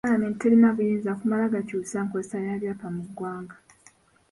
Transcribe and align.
Palamenti 0.03 0.39
terina 0.41 0.67
buyinza 0.75 1.11
kumala 1.19 1.53
gakyusa 1.53 1.97
nkozesa 2.05 2.35
ya 2.45 2.59
byapa 2.61 2.87
mu 2.95 3.03
ggwanga. 3.07 3.55